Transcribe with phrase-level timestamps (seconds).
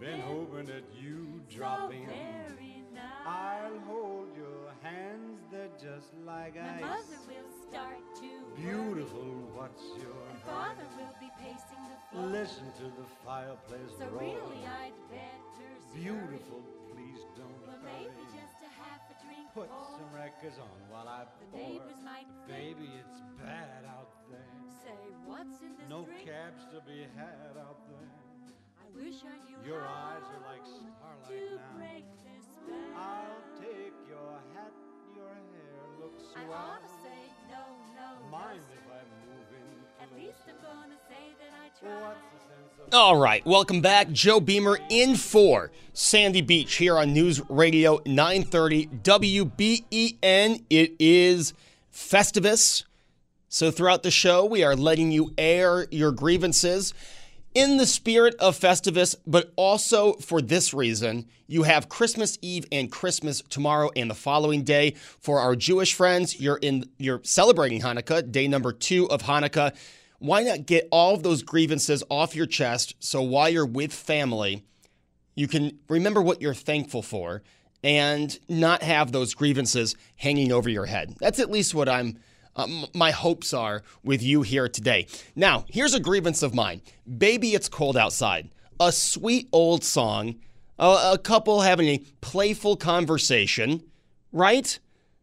[0.00, 2.06] Been hoping that you so drop in.
[2.06, 3.26] very nice.
[3.26, 6.80] I'll hold your hands, they're just like My ice.
[6.80, 12.30] mother will start to Beautiful, worry, what's your and father will be pacing the floor.
[12.30, 14.22] Listen to the fireplace So roar.
[14.22, 15.98] really, I'd better scurry.
[15.98, 16.62] Beautiful,
[16.94, 18.06] please don't Well, hurry.
[18.06, 19.98] maybe just a half a drink Put more.
[19.98, 21.58] some records on while I The pour.
[21.58, 24.46] neighbors might think- Baby, it's bad out there.
[24.86, 24.94] Say,
[25.26, 26.22] what's in this No drink?
[26.22, 28.14] cabs to be had out there.
[28.88, 31.76] I wish I knew Your how eyes are like starlight to now.
[31.76, 32.96] break this spell.
[32.96, 34.72] I'll take your hat,
[35.14, 37.60] your hair looks I ought to say no,
[37.94, 38.84] no, Mind no, if.
[38.88, 42.16] I move in At least I'm gonna say that I tried.
[42.32, 44.10] the sense of All right, welcome back.
[44.10, 50.62] Joe Beamer in for Sandy Beach here on News Radio 930 WBEN.
[50.70, 51.52] It is
[51.92, 52.84] Festivus.
[53.50, 56.92] So throughout the show, we are letting you air your grievances
[57.54, 61.26] in the spirit of Festivus, but also for this reason.
[61.46, 64.94] You have Christmas Eve and Christmas tomorrow and the following day.
[65.18, 69.74] For our Jewish friends, you're in you're celebrating Hanukkah, day number 2 of Hanukkah.
[70.18, 74.64] Why not get all of those grievances off your chest so while you're with family,
[75.34, 77.42] you can remember what you're thankful for
[77.84, 81.14] and not have those grievances hanging over your head.
[81.20, 82.18] That's at least what I'm
[82.58, 85.06] um, my hopes are with you here today.
[85.36, 86.82] Now, here's a grievance of mine.
[87.16, 88.50] Baby It's Cold Outside.
[88.80, 90.36] A sweet old song,
[90.78, 93.82] a, a couple having a playful conversation,
[94.32, 94.78] right?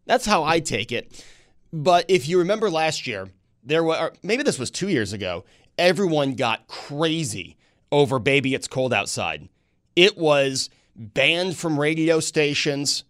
[0.05, 1.23] That's how I take it.
[1.71, 3.29] But if you remember last year,
[3.63, 5.43] there were maybe this was 2 years ago,
[5.77, 7.57] everyone got crazy
[7.91, 9.49] over Baby It's Cold Outside.
[9.95, 13.03] It was banned from radio stations.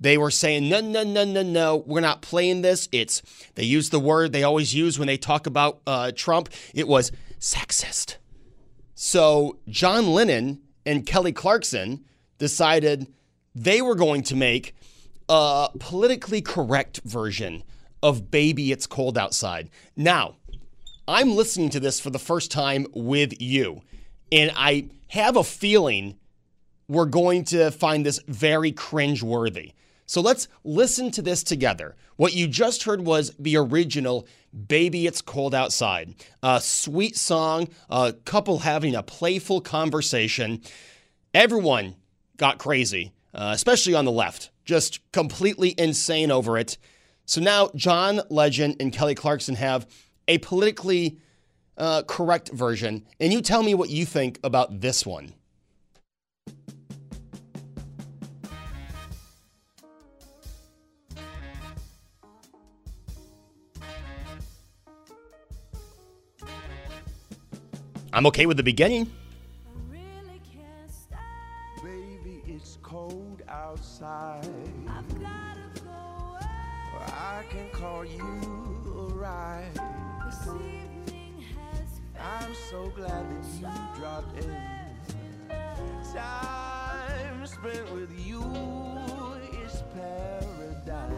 [0.00, 2.88] They were saying, no, no, no, no, no, we're not playing this.
[2.90, 3.20] It's,
[3.54, 6.48] they used the word they always use when they talk about uh, Trump.
[6.74, 8.16] It was sexist.
[8.94, 12.04] So John Legend and Kelly Clarkson
[12.38, 13.08] decided
[13.54, 14.74] they were going to make
[15.28, 17.62] a politically correct version
[18.02, 19.68] of Baby It's Cold Outside.
[19.96, 20.36] Now,
[21.06, 23.82] I'm listening to this for the first time with you,
[24.32, 26.16] and I have a feeling
[26.88, 29.72] we're going to find this very cringe-worthy.
[30.10, 31.94] So let's listen to this together.
[32.16, 34.26] What you just heard was the original
[34.66, 36.16] Baby It's Cold Outside.
[36.42, 40.62] A sweet song, a couple having a playful conversation.
[41.32, 41.94] Everyone
[42.38, 46.76] got crazy, uh, especially on the left, just completely insane over it.
[47.24, 49.86] So now John Legend and Kelly Clarkson have
[50.26, 51.20] a politically
[51.78, 55.34] uh, correct version, and you tell me what you think about this one.
[68.20, 69.10] I'm okay with the beginning.
[69.88, 71.16] Really can't stay.
[71.82, 74.46] Baby, it's cold outside.
[74.86, 75.90] I've gotta go
[76.28, 77.06] away.
[77.06, 78.20] I can call you
[78.94, 79.72] a ride.
[80.26, 84.54] This evening has I'm so glad that you dropped in.
[86.12, 88.42] Time spent with you
[89.64, 91.10] is paradise.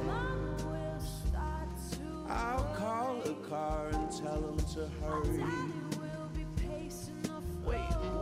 [0.67, 5.92] Will start to I'll call a car and tell him to hurry.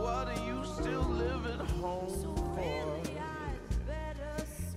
[0.01, 2.07] What are you still living home
[2.55, 3.01] for?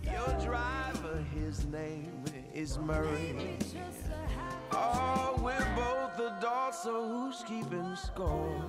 [0.05, 3.57] Your driver, his name is Murray.
[3.59, 8.63] just a half Oh, we're both adults, so who's keeping score?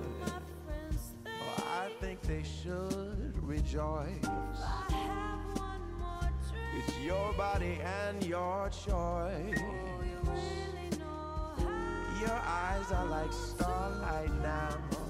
[1.26, 4.24] Oh, I think they should rejoice.
[4.24, 6.84] I have one more drink.
[6.86, 8.88] It's your body and your choice.
[8.88, 15.05] Oh, you really know how Your eyes are like starlight now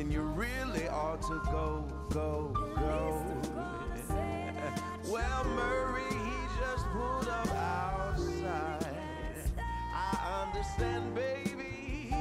[0.00, 3.22] then you really ought to go, go, go.
[5.10, 8.86] well, Murray, he just pulled up outside.
[9.94, 12.14] I understand, baby.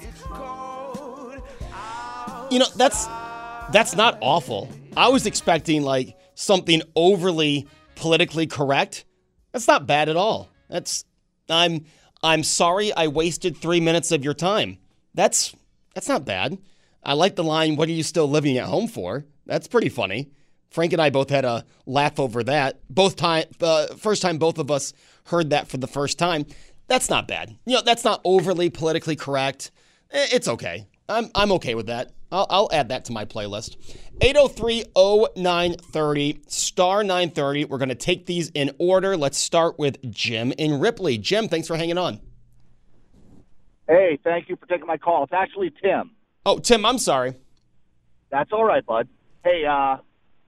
[0.00, 1.40] It's cold.
[2.50, 3.06] You know, that's
[3.70, 4.68] that's not awful.
[4.96, 9.04] I was expecting like something overly politically correct.
[9.52, 10.48] That's not bad at all.
[10.68, 11.04] That's
[11.48, 11.84] I'm
[12.22, 14.78] I'm sorry I wasted 3 minutes of your time.
[15.14, 15.54] That's
[15.94, 16.58] that's not bad.
[17.02, 19.24] I like the line what are you still living at home for?
[19.46, 20.30] That's pretty funny.
[20.70, 22.80] Frank and I both had a laugh over that.
[22.88, 24.92] Both time uh, first time both of us
[25.26, 26.46] heard that for the first time.
[26.88, 27.56] That's not bad.
[27.64, 29.70] You know, that's not overly politically correct.
[30.10, 30.86] It's okay.
[31.08, 32.12] I'm, I'm okay with that.
[32.32, 33.76] I'll, I'll add that to my playlist.
[34.20, 37.66] 803-0930, star 930.
[37.66, 39.16] We're going to take these in order.
[39.16, 41.18] Let's start with Jim in Ripley.
[41.18, 42.20] Jim, thanks for hanging on.
[43.86, 45.24] Hey, thank you for taking my call.
[45.24, 46.12] It's actually Tim.
[46.46, 47.34] Oh, Tim, I'm sorry.
[48.30, 49.08] That's all right, bud.
[49.44, 49.98] Hey, uh,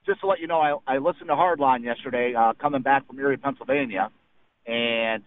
[0.05, 3.19] just to let you know, I, I listened to Hardline yesterday, uh, coming back from
[3.19, 4.09] Erie, Pennsylvania,
[4.65, 5.23] and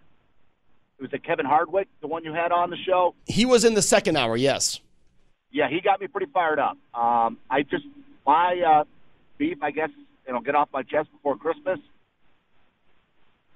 [0.99, 3.14] it was it Kevin Hardwick, the one you had on the show.
[3.26, 4.81] He was in the second hour, yes.
[5.50, 6.76] Yeah, he got me pretty fired up.
[6.94, 7.84] Um, I just
[8.26, 8.84] my uh,
[9.38, 9.90] beef, I guess,
[10.26, 11.78] you know, get off my chest before Christmas.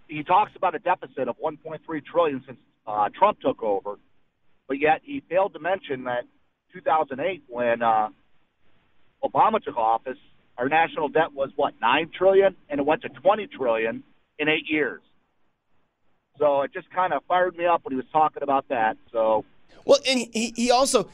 [0.08, 3.96] He talks about a deficit of 1.3 trillion since uh, Trump took over,
[4.68, 6.24] but yet he failed to mention that
[6.72, 8.08] 2008, when uh,
[9.22, 10.18] Obama took office,
[10.58, 14.02] our national debt was what nine trillion, and it went to 20 trillion
[14.38, 15.02] in eight years.
[16.38, 18.96] So it just kind of fired me up when he was talking about that.
[19.12, 19.44] So
[19.84, 21.08] Well, and he, he also,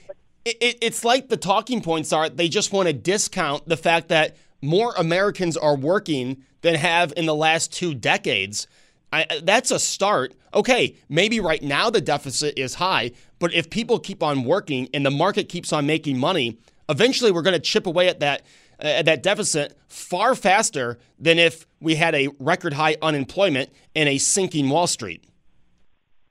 [0.49, 4.09] it, it, it's like the talking points are they just want to discount the fact
[4.09, 8.67] that more Americans are working than have in the last two decades.
[9.13, 10.35] I, that's a start.
[10.55, 15.05] Okay, maybe right now the deficit is high, but if people keep on working and
[15.05, 16.59] the market keeps on making money,
[16.89, 18.43] eventually we're going to chip away at that
[18.81, 24.19] at that deficit far faster than if we had a record high unemployment and a
[24.19, 25.25] sinking Wall Street.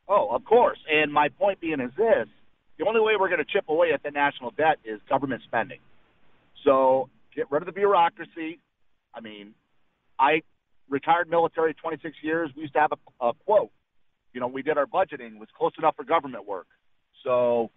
[0.07, 0.79] Oh, of course.
[0.89, 2.27] And my point being is this:
[2.77, 5.79] the only way we're going to chip away at the national debt is government spending.
[6.63, 8.59] So get rid of the bureaucracy.
[9.13, 9.53] I mean,
[10.19, 10.41] I
[10.89, 12.51] retired military 26 years.
[12.55, 13.71] We used to have a, a quote.
[14.33, 16.67] You know, we did our budgeting it was close enough for government work.
[17.23, 17.71] So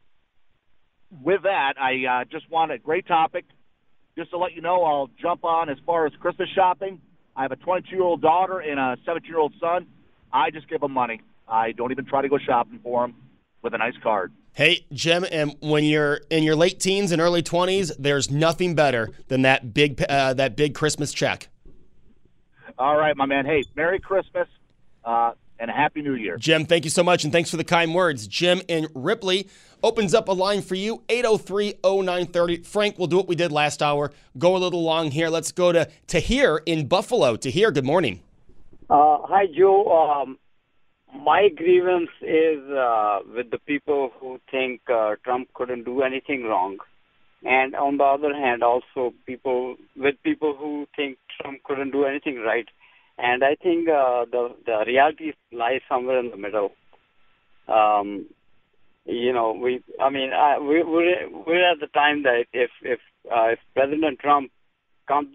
[1.23, 3.45] with that, I uh, just want a great topic.
[4.17, 7.01] Just to let you know, I'll jump on as far as Christmas shopping.
[7.37, 9.87] I have a 22-year-old daughter and a 17-year-old son.
[10.33, 11.21] I just give them money.
[11.49, 13.15] I don't even try to go shopping for them
[13.63, 14.33] with a nice card.
[14.53, 19.11] Hey, Jim, and when you're in your late teens and early 20s, there's nothing better
[19.29, 21.49] than that big uh, that big Christmas check.
[22.79, 23.47] All right, my man.
[23.47, 24.49] Hey, Merry Christmas
[25.05, 26.37] uh, and a Happy New Year.
[26.37, 28.27] Jim, thank you so much, and thanks for the kind words.
[28.27, 29.49] Jim in Ripley
[29.83, 32.67] opens up a line for you, 803-0930.
[32.67, 34.13] Frank, we'll do what we did last hour.
[34.37, 35.29] Go a little long here.
[35.29, 37.37] Let's go to Tahir in Buffalo.
[37.37, 38.21] Tahir, good morning.
[38.89, 39.87] Uh, hi, Joe.
[39.93, 40.39] Um,
[41.15, 46.79] my grievance is uh, with the people who think uh, Trump couldn't do anything wrong,
[47.45, 52.39] and on the other hand, also people with people who think Trump couldn't do anything
[52.41, 52.67] right.
[53.19, 56.73] And I think uh, the the reality lies somewhere in the middle.
[57.69, 58.27] Um,
[59.05, 59.83] you know, we.
[60.01, 64.19] I mean, I, we, we're we're at the time that if if uh, if President
[64.21, 64.51] Trump
[65.07, 65.35] comes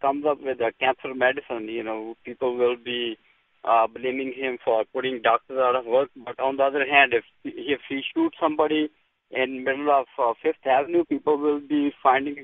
[0.00, 3.18] comes up with a cancer medicine, you know, people will be
[3.64, 6.10] uh, blaming him for putting doctors out of work.
[6.16, 8.90] But on the other hand, if if he shoots somebody
[9.30, 12.36] in middle of uh, Fifth Avenue, people will be finding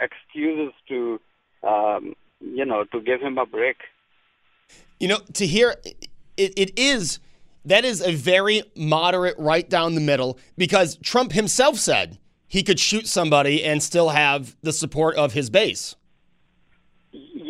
[0.00, 1.20] excuses to,
[1.66, 3.76] um, you know, to give him a break.
[5.00, 5.74] You know, Tahir
[6.36, 7.18] it, it is
[7.64, 12.80] that is a very moderate right down the middle because Trump himself said he could
[12.80, 15.96] shoot somebody and still have the support of his base.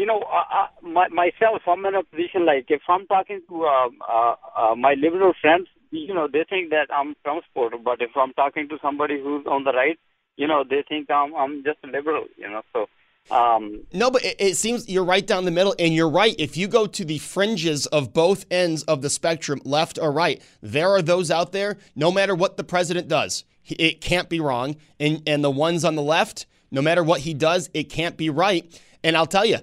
[0.08, 3.98] Know, uh, uh, my, myself, I'm in a position like if I'm talking to um,
[4.02, 7.76] uh, uh, my liberal friends, you know, they think that I'm Trump supporter.
[7.82, 9.98] But if I'm talking to somebody who's on the right,
[10.36, 12.26] you know, they think I'm I'm just a liberal.
[12.36, 12.86] You know, so
[13.30, 16.34] um, No, but it, it seems you're right down the middle, and you're right.
[16.38, 20.42] If you go to the fringes of both ends of the spectrum, left or right,
[20.62, 21.76] there are those out there.
[21.94, 24.76] No matter what the president does, it can't be wrong.
[24.98, 28.30] And and the ones on the left, no matter what he does, it can't be
[28.30, 28.64] right.
[29.04, 29.58] And I'll tell you,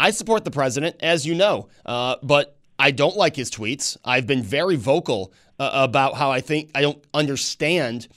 [0.00, 3.98] I support the president, as you know, uh, but I don't like his tweets.
[4.02, 8.08] I've been very vocal uh, about how I think I don't understand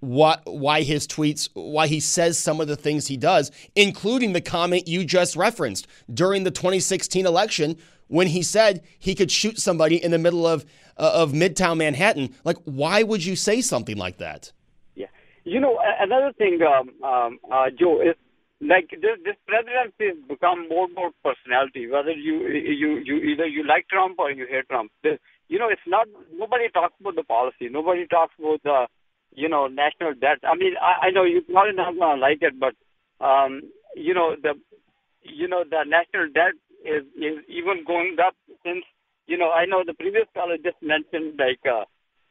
[0.00, 4.40] what why his tweets why he says some of the things he does including the
[4.40, 7.76] comment you just referenced during the 2016 election
[8.08, 10.64] when he said he could shoot somebody in the middle of
[10.96, 12.34] uh, of midtown manhattan.
[12.44, 14.52] Like why would you say something like that?
[14.94, 15.06] Yeah,
[15.44, 18.16] you know, another thing, um, um, uh, Joe, is
[18.60, 21.88] like this, this presidency has become more and more personality.
[21.88, 24.92] Whether you you you either you like Trump or you hate Trump.
[25.02, 27.68] This, you know, it's not nobody talks about the policy.
[27.70, 28.86] Nobody talks about the
[29.32, 30.44] you know national debt.
[30.44, 32.74] I mean, I, I know you probably not gonna like it, but
[33.24, 33.62] um,
[33.96, 34.54] you know the
[35.22, 36.52] you know the national debt
[36.84, 38.84] is is even going up since
[39.26, 41.84] you know I know the previous caller just mentioned like uh,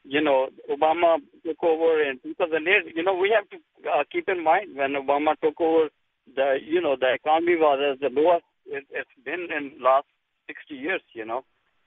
[0.04, 2.96] you know Obama took over in 2008.
[2.96, 3.58] You know we have to
[3.90, 5.90] uh, keep in mind when Obama took over,
[6.36, 10.08] the you know the economy was at the lowest it, it's been in last
[10.48, 11.02] 60 years.
[11.14, 11.44] You know,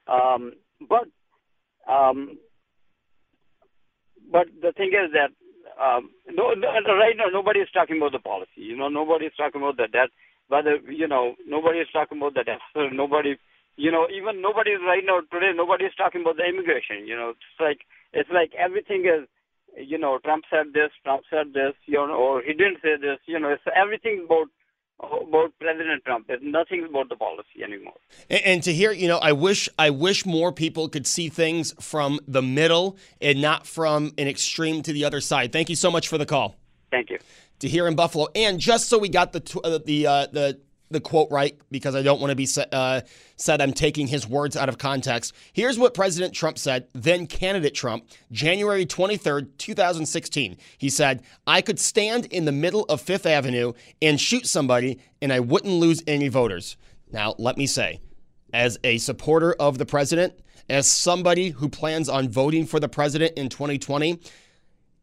[0.07, 0.53] um,
[0.89, 1.07] but
[1.91, 2.39] um,
[4.31, 5.31] but the thing is that
[5.81, 8.63] um, no, no, right now nobody is talking about the policy.
[8.63, 10.11] You know, nobody is talking about the debt.
[10.49, 12.93] Whether you know, nobody is talking about the deficit.
[12.97, 13.37] Nobody,
[13.77, 15.53] you know, even nobody is right now today.
[15.55, 17.07] Nobody is talking about the immigration.
[17.07, 17.81] You know, it's like
[18.13, 19.29] it's like everything is.
[19.77, 20.91] You know, Trump said this.
[21.05, 21.75] Trump said this.
[21.87, 23.19] You know, or he didn't say this.
[23.27, 24.49] You know, it's everything about
[25.03, 26.27] about President Trump.
[26.29, 27.95] There's nothing about the policy anymore.
[28.31, 32.21] And, and Tahir, you know, I wish I wish more people could see things from
[32.27, 35.53] the middle and not from an extreme to the other side.
[35.53, 36.57] Thank you so much for the call.
[36.91, 37.19] Thank you.
[37.59, 40.61] Tahir in Buffalo, and just so we got the uh, the uh, the
[40.93, 43.01] the quote right, because I don't want to be uh,
[43.37, 45.35] said I'm taking his words out of context.
[45.53, 50.57] Here's what President Trump said, then candidate Trump, January 23rd, 2016.
[50.79, 55.33] He said, "I could stand in the middle of Fifth Avenue and shoot somebody, and
[55.33, 56.77] I wouldn't lose any voters."
[57.11, 58.01] Now, let me say,
[58.53, 60.35] as a supporter of the president,
[60.69, 64.21] as somebody who plans on voting for the president in 2020,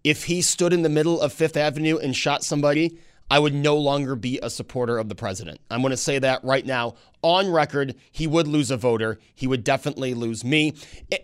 [0.03, 2.97] if he stood in the middle of Fifth Avenue and shot somebody,
[3.31, 5.59] I would no longer be a supporter of the president.
[5.69, 6.95] I'm going to say that right now.
[7.21, 9.19] On record, he would lose a voter.
[9.35, 10.73] He would definitely lose me.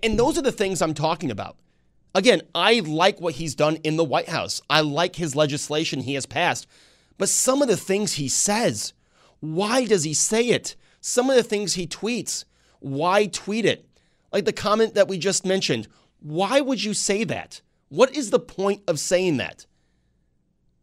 [0.04, 1.58] And those are the things I'm talking about.
[2.14, 4.62] Again, I like what he's done in the White House.
[4.70, 6.68] I like his legislation he has passed.
[7.18, 8.94] But some of the things he says,
[9.40, 10.76] why does he say it?
[11.02, 12.46] Some of the things he tweets,
[12.80, 13.88] why tweet it?
[14.32, 15.88] Like the comment that we just mentioned,
[16.20, 17.62] why would you say that?
[17.90, 19.66] What is the point of saying that?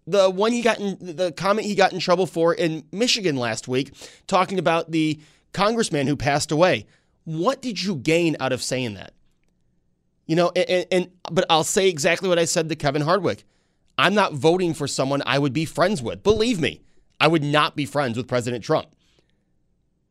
[0.07, 3.69] The one he got in the comment he got in trouble for in Michigan last
[3.69, 3.95] week,
[4.27, 5.21] talking about the
[5.53, 6.87] congressman who passed away.
[7.25, 9.13] What did you gain out of saying that?
[10.27, 13.45] You know, and, and but I'll say exactly what I said to Kevin Hardwick.
[13.99, 16.23] I'm not voting for someone I would be friends with.
[16.23, 16.81] Believe me,
[17.21, 18.89] I would not be friends with President Trump.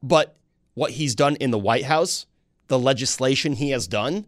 [0.02, 0.38] But
[0.74, 2.26] what he's done in the White House,
[2.68, 4.26] the legislation he has done,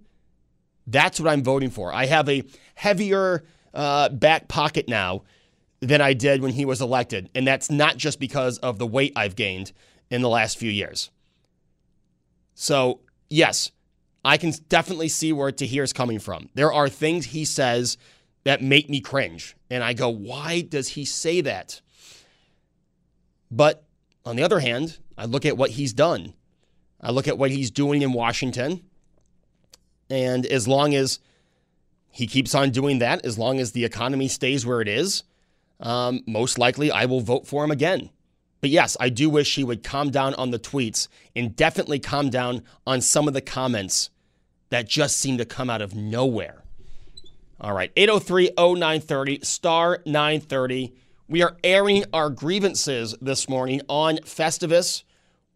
[0.88, 1.94] that's what I'm voting for.
[1.94, 2.44] I have a
[2.76, 3.44] heavier
[3.74, 5.24] uh, back pocket now
[5.88, 7.30] than I did when he was elected.
[7.36, 9.74] And that's not just because of the weight I've gained
[10.10, 11.12] in the last few years.
[12.56, 13.72] So, yes,
[14.24, 16.50] I can definitely see where Tahir is coming from.
[16.54, 17.98] There are things he says
[18.46, 19.56] that make me cringe.
[19.70, 21.82] And I go, why does he say that?
[23.52, 23.84] But
[24.26, 26.34] on the other hand, I look at what he's done.
[27.02, 28.84] I look at what he's doing in Washington.
[30.10, 31.20] And as long as
[32.10, 35.24] he keeps on doing that, as long as the economy stays where it is,
[35.80, 38.10] um, most likely I will vote for him again.
[38.62, 42.30] But yes, I do wish he would calm down on the tweets and definitely calm
[42.30, 44.10] down on some of the comments
[44.70, 46.64] that just seem to come out of nowhere.
[47.60, 50.94] All right, 803 0930, star 930.
[51.28, 55.04] We are airing our grievances this morning on Festivus.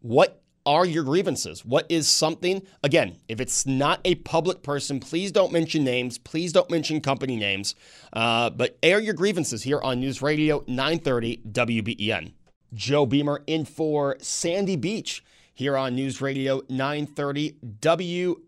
[0.02, 1.66] What are your grievances?
[1.66, 6.18] What is something, again, if it's not a public person, please don't mention names.
[6.18, 7.74] Please don't mention company names.
[8.12, 12.34] Uh, but air your grievances here on News Radio 930 WBEN.
[12.74, 18.42] Joe Beamer in for Sandy Beach here on News Radio 930 WBEN.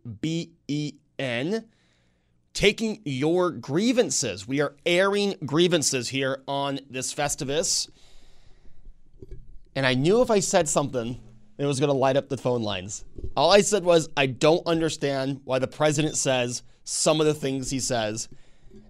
[2.54, 4.46] Taking your grievances.
[4.46, 7.90] We are airing grievances here on this Festivus.
[9.74, 11.22] And I knew if I said something,
[11.60, 13.04] it was going to light up the phone lines.
[13.36, 17.70] All I said was, I don't understand why the president says some of the things
[17.70, 18.30] he says.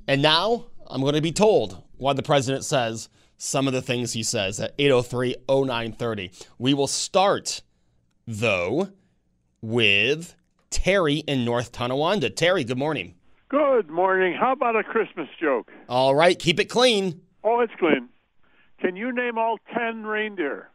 [0.08, 4.14] And now I'm going to be told why the president says some of the things
[4.14, 6.32] he says at 803 0930.
[6.60, 7.64] We will start,
[8.28, 8.90] though,
[9.62, 10.36] with
[10.70, 12.30] Terry in North Tonawanda.
[12.30, 13.16] Terry, good morning.
[13.50, 14.36] Good morning.
[14.40, 15.72] How about a Christmas joke?
[15.88, 17.22] All right, keep it clean.
[17.44, 18.10] Oh, it's clean.
[18.80, 20.70] Can you name all 10 reindeer?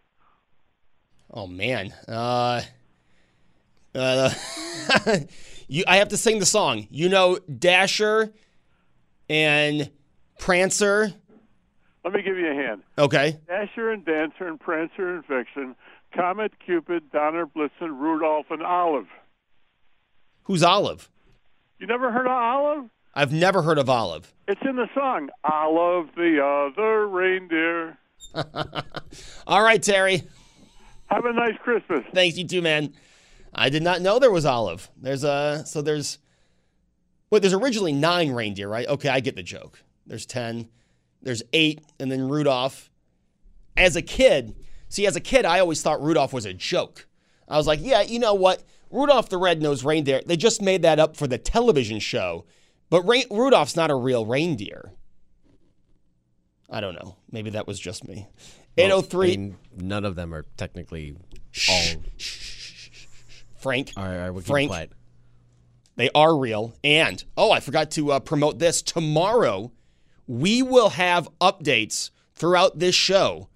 [1.37, 1.93] Oh, man.
[2.07, 2.63] Uh,
[3.93, 4.31] uh,
[5.69, 6.87] you, I have to sing the song.
[6.91, 8.33] You know, Dasher
[9.29, 9.91] and
[10.39, 11.13] Prancer.
[12.05, 12.83] Let me give you a hand.
[12.97, 13.39] Okay.
[13.49, 15.75] Dasher and Dancer and Prancer and Vixen,
[16.15, 19.09] Comet, Cupid, Donner, Blitzen, Rudolph, and Olive.
[20.45, 21.11] Who's Olive?
[21.81, 22.91] You never heard of Olive?
[23.13, 24.33] I've never heard of Olive.
[24.47, 27.99] It's in the song Olive the Other Reindeer.
[29.47, 30.23] All right, Terry.
[31.15, 32.05] Have a nice Christmas.
[32.13, 32.93] Thanks, you too, man.
[33.55, 34.91] I did not know there was Olive.
[35.01, 36.19] There's a so there's
[37.31, 38.89] wait, there's originally nine reindeer, right?
[38.89, 39.83] Okay, I get the joke.
[40.07, 40.69] There's ten,
[41.23, 42.91] there's eight, and then Rudolph.
[43.77, 44.55] as a kid,
[44.89, 47.07] see, as a kid, I always thought Rudolph was a joke.
[47.49, 48.63] I was like, yeah, you know what?
[48.91, 52.45] Rudolph the Red-Nosed Reindeer, they just made that up for the television show.
[52.91, 54.93] But Ra- Rudolph's not a real reindeer.
[56.71, 57.17] I don't know.
[57.31, 58.29] Maybe that was just me.
[58.77, 61.17] Well, 803 I mean, none of them are technically
[61.69, 62.03] all.
[63.57, 63.93] Frank.
[63.97, 64.71] All right, all right, we'll keep Frank.
[64.71, 64.93] quiet.
[65.97, 66.75] They are real.
[66.83, 68.83] And, oh, I forgot to uh, promote this.
[68.83, 69.73] Tomorrow,
[70.27, 73.49] we will have updates throughout this show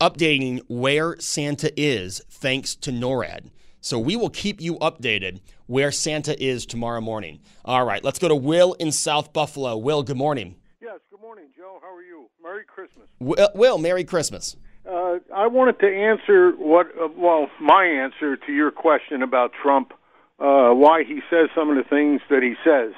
[0.00, 3.50] updating where Santa is thanks to NORAD.
[3.80, 7.40] So we will keep you updated where Santa is tomorrow morning.
[7.64, 9.76] All right, let's go to Will in South Buffalo.
[9.76, 10.56] Will, good morning.
[10.80, 11.78] Yes, good morning, Joe.
[11.82, 12.28] How are you?
[12.44, 13.08] Merry Christmas.
[13.20, 14.54] Will, Will Merry Christmas.
[14.86, 19.94] Uh, I wanted to answer what, uh, well, my answer to your question about Trump,
[20.38, 22.92] uh, why he says some of the things that he says.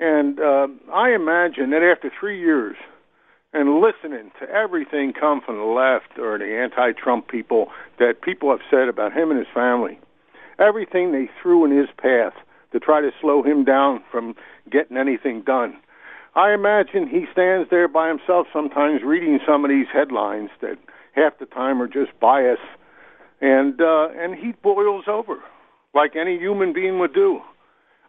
[0.00, 2.74] And uh, I imagine that after three years
[3.52, 7.68] and listening to everything come from the left or the anti-Trump people
[8.00, 10.00] that people have said about him and his family,
[10.58, 12.32] everything they threw in his path
[12.72, 14.34] to try to slow him down from
[14.68, 15.76] getting anything done.
[16.34, 20.78] I imagine he stands there by himself sometimes reading some of these headlines that
[21.14, 22.60] half the time are just bias,
[23.40, 25.42] and uh, and he boils over
[25.92, 27.40] like any human being would do.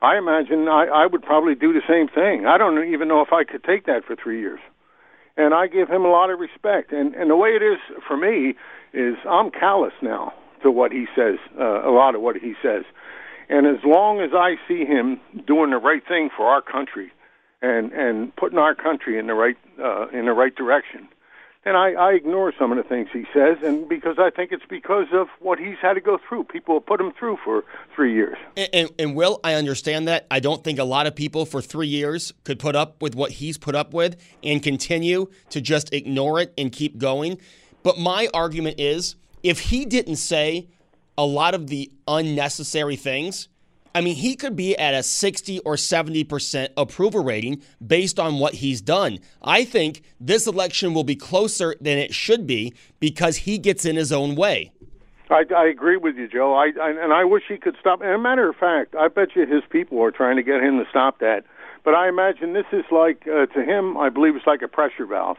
[0.03, 2.45] I imagine I, I would probably do the same thing.
[2.45, 4.59] I don't even know if I could take that for three years.
[5.37, 6.91] And I give him a lot of respect.
[6.91, 8.53] And and the way it is for me
[8.93, 12.83] is I'm callous now to what he says, uh, a lot of what he says.
[13.49, 17.11] And as long as I see him doing the right thing for our country
[17.61, 21.07] and and putting our country in the right uh, in the right direction,
[21.63, 24.65] and I, I ignore some of the things he says, and because I think it's
[24.67, 26.45] because of what he's had to go through.
[26.45, 27.63] People have put him through for
[27.95, 28.37] three years.
[28.57, 30.25] And, and, and Will, I understand that.
[30.31, 33.31] I don't think a lot of people for three years could put up with what
[33.33, 37.37] he's put up with and continue to just ignore it and keep going.
[37.83, 40.67] But my argument is if he didn't say
[41.15, 43.50] a lot of the unnecessary things,
[43.93, 48.55] I mean, he could be at a 60 or 70% approval rating based on what
[48.55, 49.19] he's done.
[49.41, 53.95] I think this election will be closer than it should be because he gets in
[53.95, 54.71] his own way.
[55.29, 56.53] I, I agree with you, Joe.
[56.53, 58.01] I, I and I wish he could stop.
[58.01, 60.77] And a matter of fact, I bet you his people are trying to get him
[60.77, 61.45] to stop that.
[61.83, 63.97] But I imagine this is like uh, to him.
[63.97, 65.37] I believe it's like a pressure valve,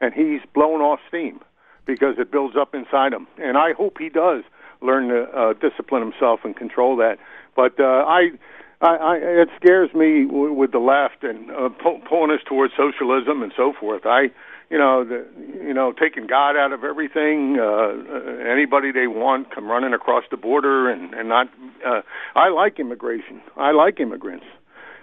[0.00, 1.40] and he's blown off steam
[1.86, 3.26] because it builds up inside him.
[3.38, 4.42] And I hope he does
[4.80, 7.18] learn to uh, discipline himself and control that.
[7.54, 8.30] But uh, I,
[8.80, 12.74] I, I, it scares me w- with the left and uh, pull, pulling us towards
[12.76, 14.02] socialism and so forth.
[14.04, 14.30] I,
[14.70, 15.26] you know, the,
[15.62, 17.58] you know, taking God out of everything.
[17.58, 21.48] Uh, uh, anybody they want come running across the border and and not.
[21.86, 22.02] Uh,
[22.34, 23.40] I like immigration.
[23.56, 24.46] I like immigrants.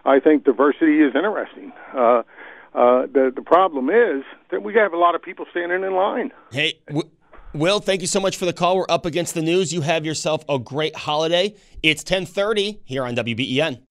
[0.03, 1.71] I think diversity is interesting.
[1.93, 2.23] Uh,
[2.73, 6.31] uh, the the problem is that we have a lot of people standing in line.
[6.51, 6.79] Hey,
[7.53, 8.77] Will, thank you so much for the call.
[8.77, 9.73] We're up against the news.
[9.73, 11.53] You have yourself a great holiday.
[11.83, 13.81] It's 1030 here on WBEN.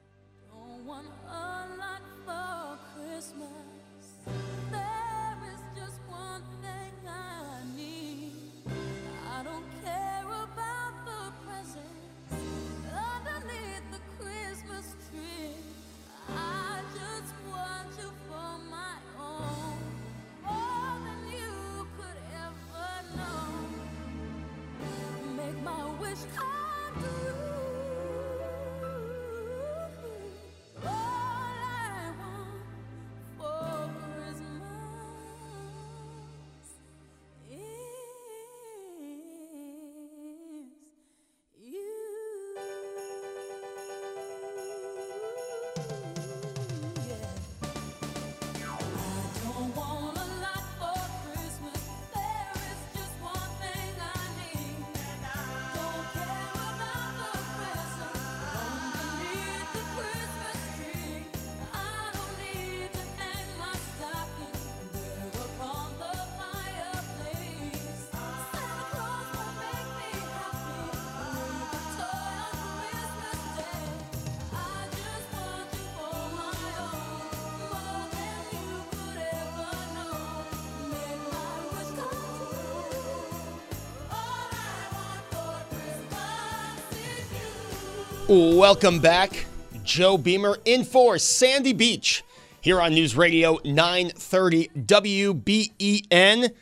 [88.32, 89.44] Welcome back.
[89.82, 92.22] Joe Beamer in for Sandy Beach
[92.60, 96.52] here on News Radio 930 WBEN.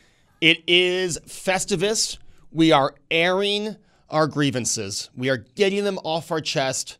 [0.41, 2.17] It is Festivus.
[2.51, 3.75] We are airing
[4.09, 6.97] our grievances, we are getting them off our chest.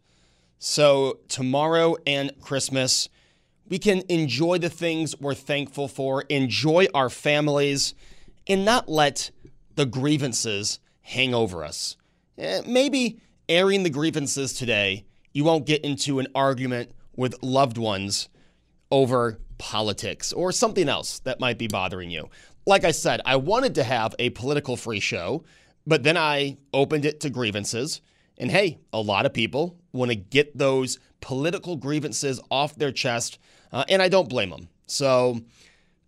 [0.60, 3.10] So, tomorrow and Christmas,
[3.68, 7.96] we can enjoy the things we're thankful for, enjoy our families,
[8.46, 9.32] and not let
[9.74, 11.98] the grievances hang over us.
[12.38, 18.30] Eh, maybe airing the grievances today, you won't get into an argument with loved ones
[18.92, 22.30] over politics or something else that might be bothering you.
[22.66, 25.44] Like I said, I wanted to have a political free show,
[25.86, 28.02] but then I opened it to grievances.
[28.38, 33.40] And hey, a lot of people want to get those political grievances off their chest,
[33.74, 34.70] uh, and I don't blame them.
[34.86, 35.42] So,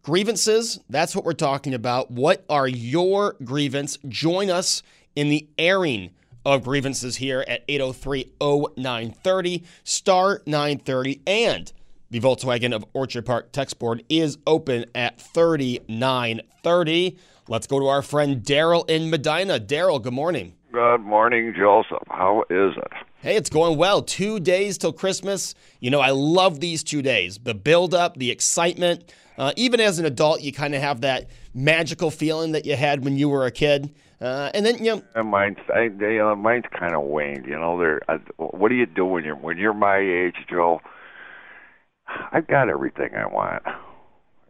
[0.01, 2.10] grievances, that's what we're talking about.
[2.10, 3.97] What are your grievance?
[4.08, 4.82] Join us
[5.15, 6.12] in the airing
[6.45, 11.71] of grievances here at 803 0930, star 930, and
[12.10, 17.17] the Volkswagen of Orchard Park text board is open at 3930.
[17.47, 19.60] Let's go to our friend Daryl in Medina.
[19.60, 20.54] Daryl, good morning.
[20.71, 22.04] Good morning, Joseph.
[22.08, 22.91] How is it?
[23.17, 24.01] Hey, it's going well.
[24.01, 25.54] Two days till Christmas.
[25.80, 29.13] You know, I love these two days the build up, the excitement.
[29.41, 33.04] Uh, even as an adult, you kind of have that magical feeling that you had
[33.04, 33.91] when you were a kid.
[34.21, 37.47] Uh, and then, you know, And mine's, I, they, uh, mine's kind of waned.
[37.47, 40.80] You know, they're, I, what do you do when you're when you're my age, Joe?
[42.32, 43.63] I've got everything I want.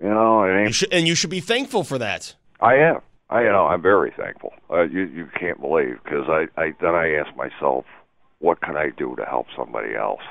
[0.03, 0.67] You know, it ain't.
[0.67, 2.35] you should, and you should be thankful for that.
[2.59, 2.99] I am.
[3.29, 4.51] I you know I'm very thankful.
[4.69, 7.85] Uh, you you can't believe because I I then I ask myself,
[8.39, 10.21] what can I do to help somebody else?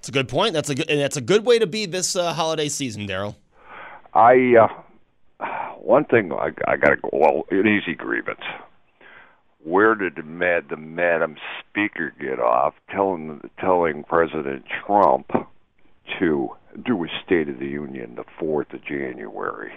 [0.00, 0.54] It's a good point.
[0.54, 3.36] That's a good, and that's a good way to be this uh, holiday season, Daryl.
[4.14, 5.44] I uh,
[5.76, 7.10] one thing I I got to go.
[7.12, 8.40] Well, an easy grievance.
[9.62, 15.32] Where did the mad the Madam Speaker get off telling telling President Trump
[16.18, 16.48] to
[16.82, 19.72] do a State of the Union the fourth of January?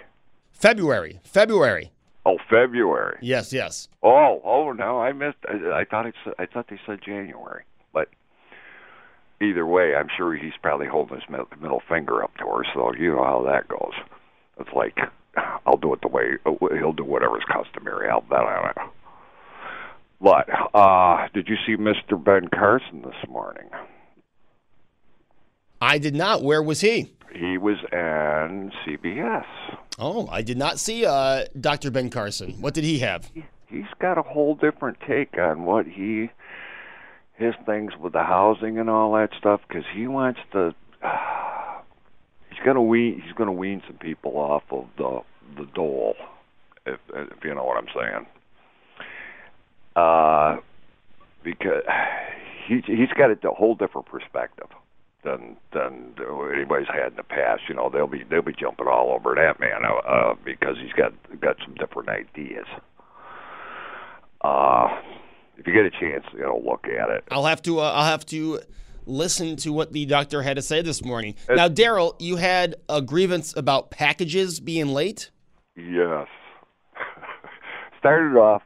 [0.52, 1.20] February.
[1.22, 1.92] February.
[2.24, 3.18] Oh, February.
[3.20, 3.90] Yes, yes.
[4.02, 5.36] Oh, oh no, I missed.
[5.46, 6.14] I, I thought it.
[6.38, 8.08] I thought they said January, but
[9.40, 12.64] either way, I'm sure he's probably holding his mid- middle finger up to her.
[12.74, 13.92] So you know how that goes.
[14.58, 14.98] It's like
[15.66, 16.36] I'll do it the way
[16.78, 18.08] he'll do whatever's customary.
[18.08, 18.76] I'll bet on it.
[20.20, 22.22] But uh, did you see Mr.
[22.22, 23.68] Ben Carson this morning?
[25.80, 26.42] I did not.
[26.42, 27.10] Where was he?
[27.34, 29.44] He was on CBS.
[29.98, 31.90] Oh, I did not see uh, Dr.
[31.90, 32.52] Ben Carson.
[32.60, 33.30] What did he have?
[33.66, 36.30] He's got a whole different take on what he
[37.36, 40.74] his things with the housing and all that stuff because he wants to.
[41.02, 41.80] Uh,
[42.50, 43.20] he's gonna wean.
[43.24, 45.20] He's gonna wean some people off of the
[45.56, 46.14] the dole,
[46.86, 48.26] if if you know what I'm saying.
[49.96, 50.56] Uh,
[51.42, 51.82] because
[52.68, 54.68] he he's got a whole different perspective
[55.24, 56.14] than than
[56.54, 57.62] anybody's had in the past.
[57.68, 60.92] You know, they'll be they'll be jumping all over that man uh, uh, because he's
[60.92, 62.66] got got some different ideas.
[64.42, 64.88] Uh,
[65.56, 67.24] if you get a chance, you know, look at it.
[67.30, 67.80] I'll have to.
[67.80, 68.60] Uh, I'll have to
[69.06, 71.34] listen to what the doctor had to say this morning.
[71.48, 75.30] now, Daryl, you had a grievance about packages being late.
[75.76, 76.26] Yes.
[77.98, 78.62] Started off,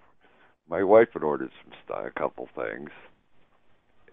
[0.68, 2.90] my wife had ordered some stuff, a couple things,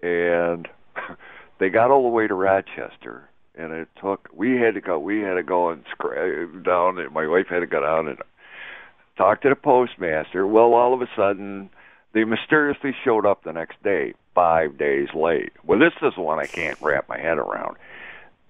[0.01, 0.67] and
[1.59, 4.29] they got all the way to Rochester, and it took.
[4.33, 4.99] We had to go.
[4.99, 6.97] We had to go and scra- down.
[6.99, 8.17] And my wife had to go down and
[9.17, 10.47] talk to the postmaster.
[10.47, 11.69] Well, all of a sudden,
[12.15, 15.51] they mysteriously showed up the next day, five days late.
[15.65, 17.75] Well, this is one I can't wrap my head around.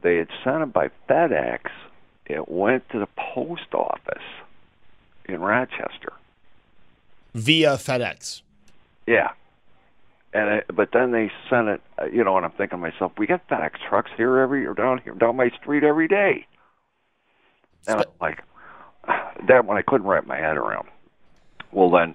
[0.03, 1.61] They had sent it by FedEx.
[2.27, 4.21] It went to the post office
[5.25, 6.13] in Rochester.
[7.33, 8.43] via FedEx.
[9.07, 9.31] Yeah.
[10.31, 13.13] And it, but then they sent it, uh, you know, and I'm thinking to myself,
[13.17, 16.45] we got FedEx trucks here every or down here down my street every day.
[17.87, 18.43] And I'm like,
[19.47, 20.87] that one I couldn't wrap my head around.
[21.71, 22.13] Well, then,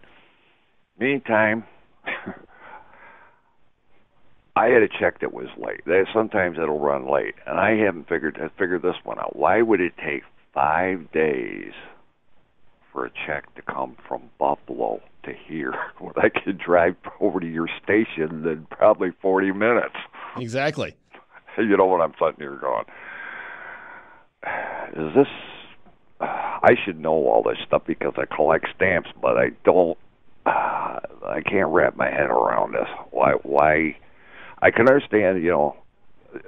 [1.01, 1.65] meantime,
[4.57, 5.81] I had a check that was late.
[5.87, 9.37] They, sometimes it'll run late, and I haven't figured figured this one out.
[9.37, 11.73] Why would it take five days
[12.93, 17.47] for a check to come from Buffalo to here when I could drive over to
[17.47, 19.97] your station in probably 40 minutes?
[20.37, 20.95] Exactly.
[21.59, 22.85] You know what I'm sitting here going,
[24.97, 25.27] is this,
[26.21, 29.99] I should know all this stuff because I collect stamps, but I don't,
[30.46, 32.88] uh, I can't wrap my head around this.
[33.11, 33.96] Why, why,
[34.62, 35.76] I can understand, you know,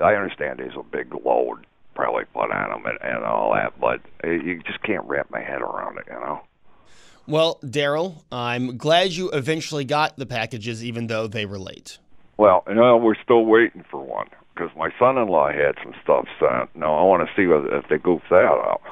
[0.03, 4.01] I understand there's a big load probably put on them and, and all that, but
[4.25, 6.41] uh, you just can't wrap my head around it, you know?
[7.27, 11.99] Well, Daryl, I'm glad you eventually got the packages, even though they were late.
[12.37, 16.75] Well, you know, we're still waiting for one because my son-in-law had some stuff sent.
[16.75, 18.83] Now I want to see if, if they goof that up.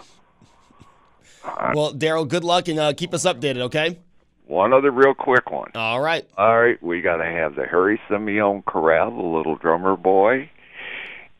[1.74, 3.98] Well, Daryl, good luck and uh, keep us updated, okay?
[4.50, 5.70] One other real quick one.
[5.76, 6.28] All right.
[6.36, 10.50] All right, we got to have the Harry Simeone Chorale, the little drummer boy.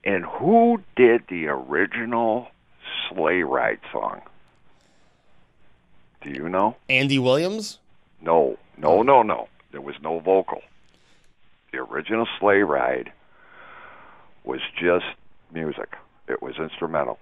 [0.05, 2.47] And who did the original
[3.09, 4.21] sleigh ride song?
[6.23, 6.77] Do you know?
[6.89, 7.81] Andy Williams?
[8.23, 9.49] No, no, no, no.
[9.73, 10.63] There was no vocal.
[11.73, 13.11] The original Sleigh Ride
[14.45, 15.07] was just
[15.53, 15.97] music.
[16.29, 17.19] It was instrumental.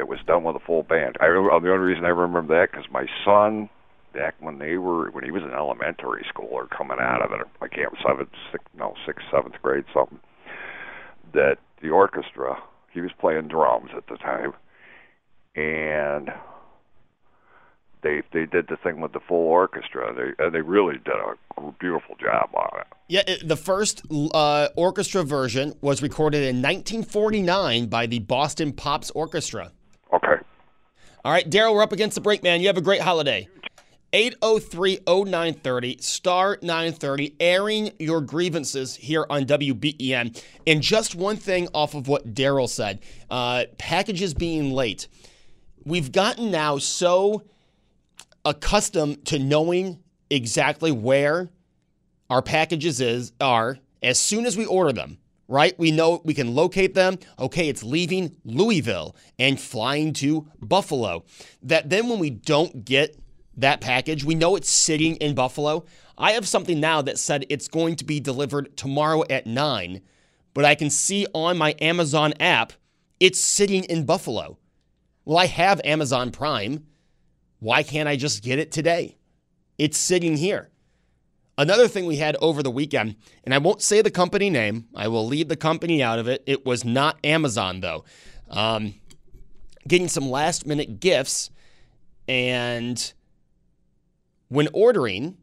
[0.00, 1.18] It was done with a full band.
[1.20, 3.68] I the only reason I remember that because my son,
[4.14, 7.46] back when they were when he was in elementary school or coming out of it,
[7.60, 10.18] I can't seventh, six, no sixth, seventh grade something.
[11.34, 12.56] That the orchestra,
[12.92, 14.54] he was playing drums at the time,
[15.54, 16.30] and
[18.02, 20.14] they they did the thing with the full orchestra.
[20.14, 21.14] They they really did
[21.58, 22.86] a beautiful job on it.
[23.08, 29.10] Yeah, it, the first uh, orchestra version was recorded in 1949 by the Boston Pops
[29.10, 29.72] Orchestra.
[31.22, 32.62] All right, Daryl, we're up against the break, man.
[32.62, 33.46] You have a great holiday.
[34.14, 40.42] 803-0930, star 930, airing your grievances here on WBEN.
[40.66, 45.08] And just one thing off of what Daryl said, uh, packages being late.
[45.84, 47.44] We've gotten now so
[48.46, 51.50] accustomed to knowing exactly where
[52.30, 55.18] our packages is are as soon as we order them
[55.50, 55.76] right?
[55.78, 57.18] We know we can locate them.
[57.38, 61.24] Okay it's leaving louisville and flying to buffalo.
[61.62, 63.16] That then when we don't get
[63.56, 65.84] that package we know it's sitting in buffalo.
[66.16, 70.00] I have something now that said it's going to be delivered tomorrow at 9
[70.52, 72.72] but i can see on my amazon app
[73.18, 74.56] it's sitting in buffalo.
[75.24, 76.86] Well i have amazon prime.
[77.58, 79.18] Why can't I just get it today?
[79.76, 80.70] It's sitting here.
[81.60, 85.08] Another thing we had over the weekend, and I won't say the company name, I
[85.08, 86.42] will leave the company out of it.
[86.46, 88.02] It was not Amazon, though.
[88.48, 88.94] Um,
[89.86, 91.50] getting some last minute gifts,
[92.26, 93.12] and
[94.48, 95.36] when ordering,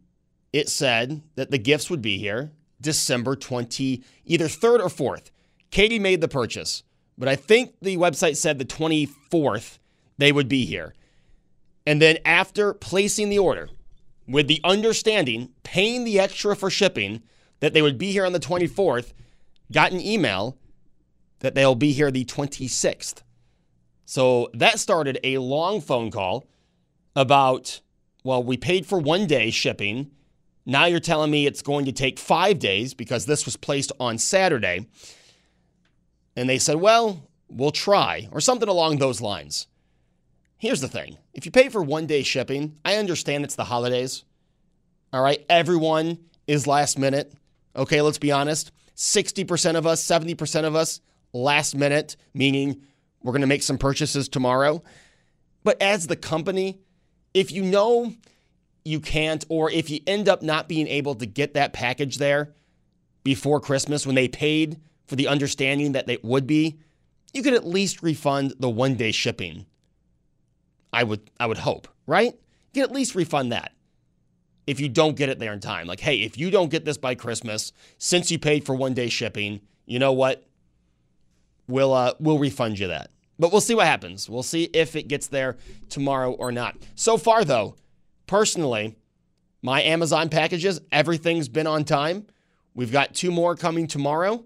[0.51, 2.51] it said that the gifts would be here
[2.81, 5.29] December 20, either 3rd or 4th.
[5.69, 6.81] Katie made the purchase,
[7.15, 9.77] but I think the website said the 24th
[10.17, 10.95] they would be here.
[11.85, 13.69] And then after placing the order,
[14.27, 17.21] with the understanding, paying the extra for shipping,
[17.59, 19.13] that they would be here on the 24th,
[19.71, 20.57] got an email
[21.39, 23.21] that they'll be here the 26th.
[24.05, 26.47] So that started a long phone call
[27.15, 27.81] about,
[28.23, 30.11] well, we paid for one day shipping.
[30.65, 34.17] Now you're telling me it's going to take five days because this was placed on
[34.17, 34.87] Saturday.
[36.35, 39.67] And they said, well, we'll try, or something along those lines.
[40.57, 44.23] Here's the thing if you pay for one day shipping, I understand it's the holidays.
[45.13, 45.45] All right.
[45.49, 46.17] Everyone
[46.47, 47.33] is last minute.
[47.75, 48.01] Okay.
[48.01, 52.81] Let's be honest 60% of us, 70% of us, last minute, meaning
[53.21, 54.83] we're going to make some purchases tomorrow.
[55.63, 56.79] But as the company,
[57.33, 58.13] if you know
[58.83, 62.55] you can't, or if you end up not being able to get that package there
[63.23, 66.79] before Christmas when they paid for the understanding that they would be,
[67.33, 69.65] you could at least refund the one day shipping.
[70.93, 72.33] I would I would hope, right?
[72.73, 73.73] You can at least refund that
[74.65, 75.87] if you don't get it there in time.
[75.87, 79.09] Like, hey, if you don't get this by Christmas, since you paid for one day
[79.09, 80.45] shipping, you know what?
[81.67, 83.11] We'll uh, we'll refund you that.
[83.39, 84.29] But we'll see what happens.
[84.29, 85.57] We'll see if it gets there
[85.89, 86.75] tomorrow or not.
[86.95, 87.75] So far, though,
[88.25, 88.95] personally,
[89.61, 92.25] my Amazon packages, everything's been on time.
[92.73, 94.43] We've got two more coming tomorrow.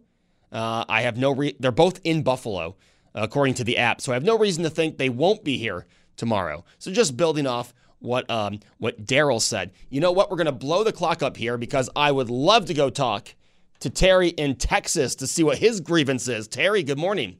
[0.51, 2.75] Uh, I have no re- they're both in Buffalo,
[3.15, 4.01] according to the app.
[4.01, 5.85] So I have no reason to think they won't be here
[6.21, 6.63] tomorrow.
[6.77, 9.71] So just building off what um, what Daryl said.
[9.89, 10.29] You know what?
[10.29, 13.33] We're gonna blow the clock up here because I would love to go talk
[13.79, 16.47] to Terry in Texas to see what his grievance is.
[16.47, 17.37] Terry, good morning.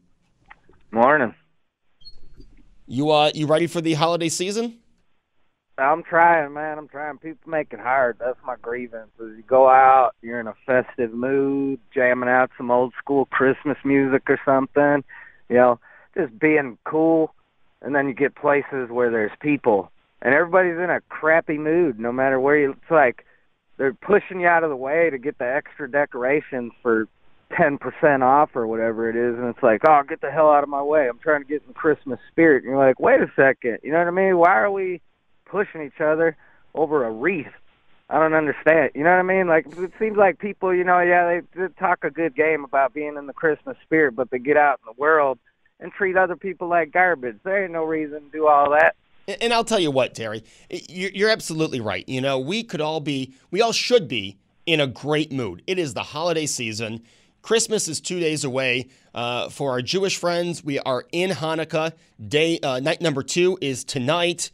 [0.89, 1.35] Morning.
[2.87, 4.79] You uh you ready for the holiday season?
[5.77, 6.79] I'm trying, man.
[6.79, 7.19] I'm trying.
[7.19, 8.17] People make it hard.
[8.19, 9.11] That's my grievance.
[9.19, 13.77] Is you go out, you're in a festive mood, jamming out some old school Christmas
[13.85, 15.03] music or something.
[15.49, 15.79] You know,
[16.17, 17.35] just being cool.
[17.81, 19.91] And then you get places where there's people,
[20.21, 21.99] and everybody's in a crappy mood.
[21.99, 23.25] No matter where you, it's like
[23.77, 27.07] they're pushing you out of the way to get the extra decorations for
[27.57, 30.63] ten percent off or whatever it is, and it's like, oh, get the hell out
[30.63, 31.09] of my way.
[31.09, 32.63] I'm trying to get the Christmas spirit.
[32.63, 33.79] And you're like, wait a second.
[33.83, 34.37] You know what I mean?
[34.37, 35.01] Why are we
[35.51, 36.37] pushing each other
[36.73, 37.51] over a wreath.
[38.09, 38.91] I don't understand.
[38.95, 39.47] You know what I mean?
[39.47, 42.93] Like it seems like people, you know, yeah, they, they talk a good game about
[42.93, 45.39] being in the Christmas spirit, but they get out in the world
[45.81, 47.37] and treat other people like garbage.
[47.43, 48.95] There ain't no reason to do all that.
[49.41, 52.07] And I'll tell you what, Terry, you're absolutely right.
[52.07, 55.63] You know, we could all be, we all should be in a great mood.
[55.67, 57.01] It is the holiday season.
[57.41, 58.89] Christmas is two days away.
[59.13, 61.93] Uh, for our Jewish friends, we are in Hanukkah.
[62.25, 64.51] Day uh, night number two is tonight.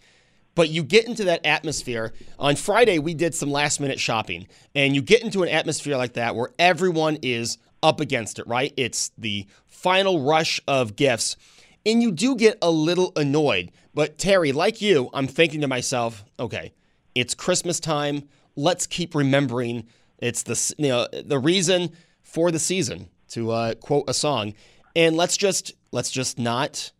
[0.56, 2.13] But you get into that atmosphere.
[2.40, 6.13] On Friday, we did some last minute shopping, and you get into an atmosphere like
[6.13, 8.74] that where everyone is up against it, right?
[8.78, 11.36] It's the final rush of gifts.
[11.86, 13.72] and you do get a little annoyed.
[13.94, 16.74] But Terry, like you, I'm thinking to myself, okay,
[17.16, 18.28] it's Christmas time.
[18.56, 19.86] Let's keep remembering
[20.20, 21.92] it's the you know the reason
[22.24, 24.54] for the season to uh, quote a song,
[24.96, 26.92] and let's just let's just not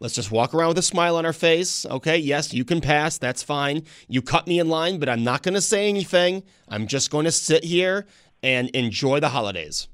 [0.00, 1.86] let's just walk around with a smile on our face.
[1.86, 3.18] Okay, yes, you can pass.
[3.18, 3.84] That's fine.
[4.08, 6.42] You cut me in line, but I'm not going to say anything.
[6.68, 8.06] I'm just going to sit here
[8.42, 9.88] and enjoy the holidays.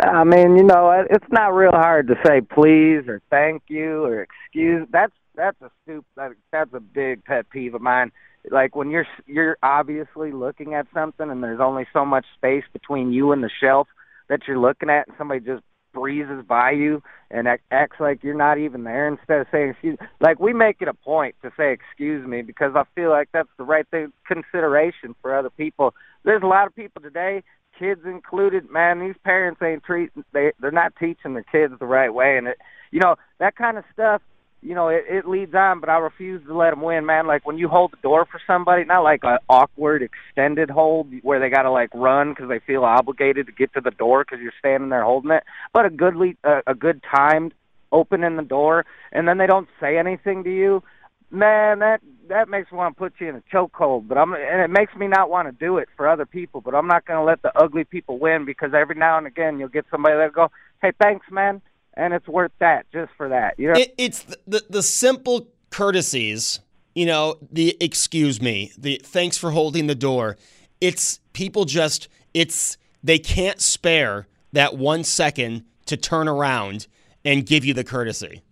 [0.00, 4.04] I mean, you know, it- it's not real hard to say please or thank you
[4.04, 4.88] or excuse.
[4.90, 5.70] That's that's a.
[6.16, 8.12] That, that's a big pet peeve of mine.
[8.50, 13.12] Like when you're you're obviously looking at something and there's only so much space between
[13.12, 13.88] you and the shelf
[14.28, 18.34] that you're looking at, and somebody just breezes by you and ac- acts like you're
[18.36, 19.98] not even there instead of saying excuse.
[20.20, 23.48] Like we make it a point to say excuse me because I feel like that's
[23.58, 25.94] the right thing consideration for other people.
[26.24, 27.42] There's a lot of people today
[27.78, 32.12] kids included, man, these parents ain't treat they they're not teaching their kids the right
[32.12, 32.58] way, and it,
[32.90, 34.22] you know, that kind of stuff.
[34.62, 37.26] You know, it, it leads on, but I refuse to let them win, man.
[37.26, 41.38] Like when you hold the door for somebody, not like an awkward extended hold where
[41.38, 44.42] they got to like run because they feel obligated to get to the door because
[44.42, 45.42] you're standing there holding it,
[45.74, 47.52] but a good le- uh, a good timed
[47.92, 50.82] opening the door, and then they don't say anything to you.
[51.30, 54.08] Man, that that makes me want to put you in a chokehold.
[54.08, 56.60] But I'm and it makes me not want to do it for other people.
[56.60, 59.58] But I'm not going to let the ugly people win because every now and again
[59.58, 60.50] you'll get somebody that go,
[60.82, 61.60] "Hey, thanks, man,"
[61.94, 63.58] and it's worth that just for that.
[63.58, 66.60] You know, It, it's the, the the simple courtesies,
[66.94, 70.36] you know, the excuse me, the thanks for holding the door.
[70.80, 76.86] It's people just it's they can't spare that one second to turn around
[77.24, 78.42] and give you the courtesy.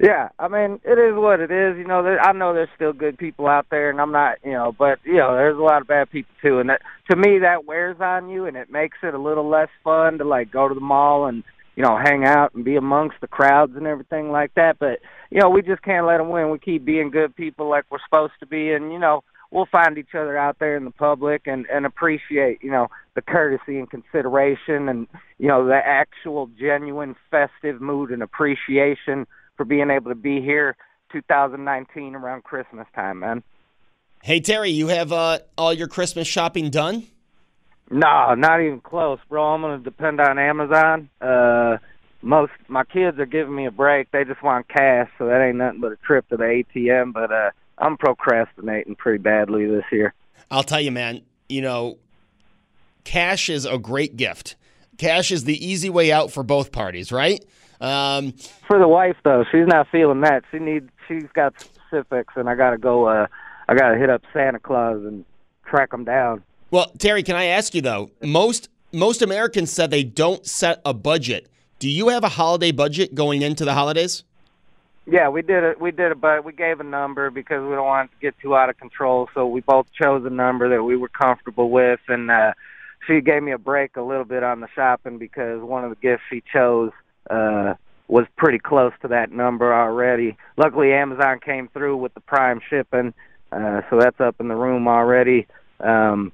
[0.00, 1.76] Yeah, I mean, it is what it is.
[1.76, 4.52] You know, there, I know there's still good people out there, and I'm not, you
[4.52, 7.40] know, but you know, there's a lot of bad people too, and that to me
[7.40, 10.68] that wears on you, and it makes it a little less fun to like go
[10.68, 11.42] to the mall and
[11.74, 14.78] you know hang out and be amongst the crowds and everything like that.
[14.78, 16.50] But you know, we just can't let them win.
[16.50, 19.98] We keep being good people like we're supposed to be, and you know, we'll find
[19.98, 23.90] each other out there in the public and and appreciate you know the courtesy and
[23.90, 25.08] consideration and
[25.38, 29.26] you know the actual genuine festive mood and appreciation
[29.58, 30.74] for being able to be here
[31.12, 33.42] 2019 around Christmas time, man.
[34.22, 37.06] Hey Terry, you have uh, all your Christmas shopping done?
[37.90, 39.44] No, not even close, bro.
[39.44, 41.10] I'm gonna depend on Amazon.
[41.20, 41.76] Uh
[42.20, 44.10] most my kids are giving me a break.
[44.10, 47.32] They just want cash, so that ain't nothing but a trip to the ATM, but
[47.32, 50.14] uh I'm procrastinating pretty badly this year.
[50.50, 51.98] I'll tell you, man, you know,
[53.04, 54.56] cash is a great gift.
[54.98, 57.44] Cash is the easy way out for both parties, right?
[57.80, 58.32] Um,
[58.66, 60.44] For the wife though, she's not feeling that.
[60.50, 63.26] She needs she's got specifics and I got to go uh
[63.68, 65.24] I got to hit up Santa Claus and
[65.66, 66.42] track them down.
[66.70, 68.10] well, Terry, can I ask you though?
[68.22, 71.48] Most most Americans said they don't set a budget.
[71.78, 74.24] Do you have a holiday budget going into the holidays?
[75.06, 75.80] Yeah, we did it.
[75.80, 78.38] We did it, but we gave a number because we don't want it to get
[78.40, 79.28] too out of control.
[79.32, 82.52] So we both chose a number that we were comfortable with, and uh,
[83.06, 85.96] she gave me a break a little bit on the shopping because one of the
[85.96, 86.90] gifts she chose
[87.30, 87.74] uh,
[88.08, 90.36] was pretty close to that number already.
[90.56, 93.12] Luckily, Amazon came through with the Prime shipping,
[93.52, 95.46] uh, so that's up in the room already.
[95.80, 96.32] Um,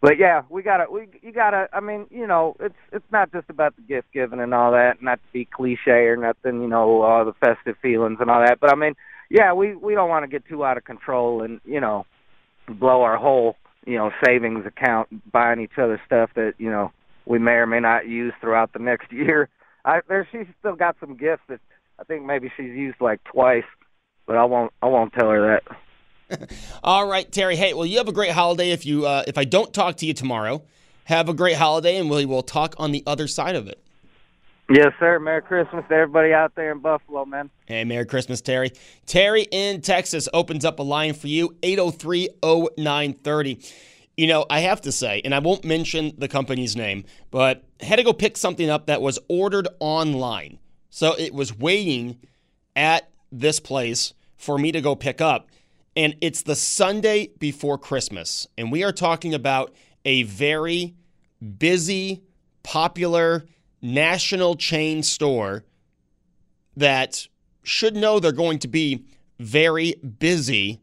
[0.00, 1.68] but yeah, we gotta, we you gotta.
[1.72, 5.02] I mean, you know, it's it's not just about the gift giving and all that.
[5.02, 8.60] Not to be cliche or nothing, you know, all the festive feelings and all that.
[8.60, 8.94] But I mean,
[9.30, 12.06] yeah, we we don't want to get too out of control and you know,
[12.68, 13.56] blow our whole
[13.86, 16.92] you know savings account buying each other stuff that you know
[17.24, 19.48] we may or may not use throughout the next year.
[19.86, 21.60] I there she's still got some gifts that
[21.98, 23.64] I think maybe she's used like twice,
[24.26, 25.60] but I won't I won't tell her
[26.28, 26.52] that.
[26.82, 27.54] All right, Terry.
[27.54, 28.72] Hey, well, you have a great holiday.
[28.72, 30.62] If you uh, if I don't talk to you tomorrow,
[31.04, 33.80] have a great holiday, and we will talk on the other side of it.
[34.68, 35.20] Yes, sir.
[35.20, 37.48] Merry Christmas to everybody out there in Buffalo, man.
[37.66, 38.72] Hey, Merry Christmas, Terry.
[39.06, 43.60] Terry in Texas opens up a line for you, 803 0930.
[44.16, 47.84] You know, I have to say, and I won't mention the company's name, but I
[47.84, 50.58] had to go pick something up that was ordered online.
[50.88, 52.18] So it was waiting
[52.74, 55.50] at this place for me to go pick up.
[55.94, 58.46] And it's the Sunday before Christmas.
[58.56, 60.94] And we are talking about a very
[61.58, 62.22] busy,
[62.62, 63.44] popular
[63.82, 65.64] national chain store
[66.76, 67.28] that
[67.62, 69.04] should know they're going to be
[69.38, 70.80] very busy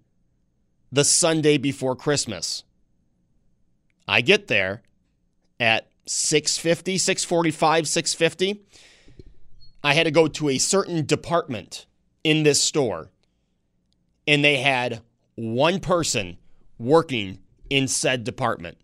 [0.91, 2.63] the Sunday before Christmas.
[4.08, 4.82] I get there
[5.60, 8.62] at 650, 645, 650.
[9.84, 11.86] I had to go to a certain department
[12.24, 13.12] in this store,
[14.28, 15.01] and they had
[15.36, 16.38] one person
[16.78, 17.39] working
[17.70, 18.78] in said department.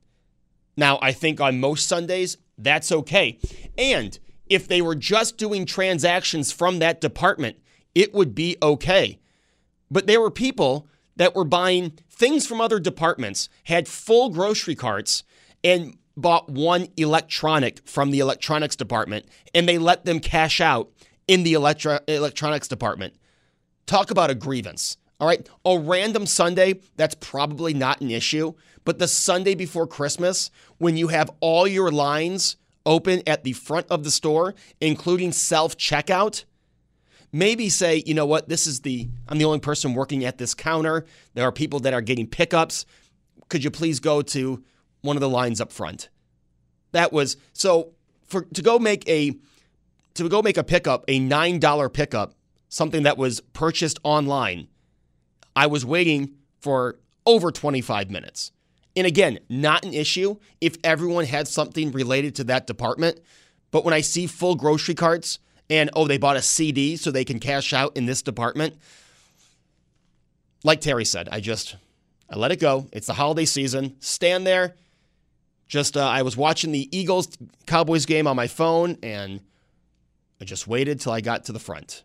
[0.77, 3.37] Now, I think on most Sundays, that's okay.
[3.77, 4.17] And
[4.49, 7.57] If they were just doing transactions from that department,
[7.93, 9.19] it would be okay.
[9.91, 10.87] But there were people
[11.19, 15.23] that were buying things from other departments, had full grocery carts,
[15.63, 20.89] and bought one electronic from the electronics department, and they let them cash out
[21.27, 23.13] in the electro- electronics department.
[23.85, 24.97] Talk about a grievance.
[25.19, 25.45] All right.
[25.65, 28.53] A random Sunday, that's probably not an issue.
[28.85, 32.55] But the Sunday before Christmas, when you have all your lines
[32.85, 36.45] open at the front of the store, including self checkout,
[37.31, 40.53] maybe say, you know what, this is the, I'm the only person working at this
[40.53, 41.05] counter.
[41.33, 42.85] There are people that are getting pickups.
[43.49, 44.63] Could you please go to
[45.01, 46.09] one of the lines up front?
[46.91, 47.93] That was, so
[48.25, 49.35] for, to go make a,
[50.15, 52.33] to go make a pickup, a $9 pickup,
[52.67, 54.67] something that was purchased online,
[55.55, 58.51] I was waiting for over 25 minutes.
[58.95, 63.19] And again, not an issue if everyone had something related to that department.
[63.71, 65.39] But when I see full grocery carts
[65.69, 68.75] and, oh, they bought a CD so they can cash out in this department,
[70.63, 71.75] like Terry said, I just,
[72.29, 72.87] I let it go.
[72.91, 73.95] It's the holiday season.
[73.99, 74.75] Stand there.
[75.67, 77.29] Just, uh, I was watching the Eagles
[77.67, 79.39] Cowboys game on my phone and
[80.41, 82.03] I just waited till I got to the front.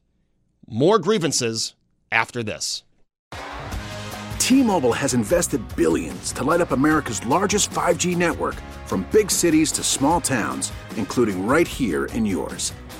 [0.68, 1.74] More grievances
[2.12, 2.82] after this.
[4.38, 9.82] T-Mobile has invested billions to light up America's largest 5G network from big cities to
[9.82, 12.72] small towns, including right here in yours.